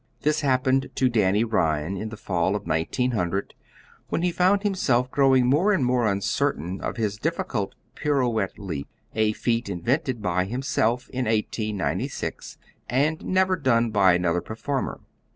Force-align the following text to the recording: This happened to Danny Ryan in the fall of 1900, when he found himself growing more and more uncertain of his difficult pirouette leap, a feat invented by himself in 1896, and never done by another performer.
This 0.21 0.41
happened 0.41 0.89
to 0.95 1.09
Danny 1.09 1.43
Ryan 1.43 1.95
in 1.95 2.09
the 2.09 2.17
fall 2.17 2.55
of 2.55 2.65
1900, 2.65 3.53
when 4.09 4.23
he 4.23 4.31
found 4.31 4.63
himself 4.63 5.11
growing 5.11 5.45
more 5.45 5.71
and 5.73 5.85
more 5.85 6.07
uncertain 6.07 6.81
of 6.81 6.97
his 6.97 7.17
difficult 7.19 7.75
pirouette 7.93 8.57
leap, 8.57 8.87
a 9.13 9.31
feat 9.33 9.69
invented 9.69 10.19
by 10.19 10.45
himself 10.45 11.07
in 11.11 11.25
1896, 11.25 12.57
and 12.89 13.23
never 13.23 13.55
done 13.55 13.91
by 13.91 14.13
another 14.13 14.41
performer. 14.41 15.01